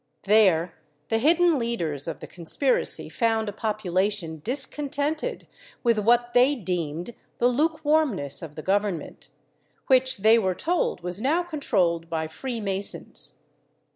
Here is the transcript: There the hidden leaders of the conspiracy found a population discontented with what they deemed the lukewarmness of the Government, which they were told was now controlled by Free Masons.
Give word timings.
There 0.23 0.73
the 1.09 1.19
hidden 1.19 1.59
leaders 1.59 2.07
of 2.07 2.21
the 2.21 2.25
conspiracy 2.25 3.07
found 3.07 3.47
a 3.47 3.53
population 3.53 4.41
discontented 4.43 5.45
with 5.83 5.99
what 5.99 6.33
they 6.33 6.55
deemed 6.55 7.13
the 7.37 7.45
lukewarmness 7.47 8.41
of 8.41 8.55
the 8.55 8.63
Government, 8.63 9.27
which 9.85 10.17
they 10.17 10.39
were 10.39 10.55
told 10.55 11.01
was 11.01 11.21
now 11.21 11.43
controlled 11.43 12.09
by 12.09 12.27
Free 12.27 12.59
Masons. 12.59 13.33